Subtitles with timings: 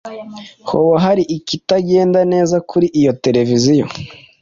[0.69, 3.85] Hoba hari ikitagenda neza kuri iyo televiziyo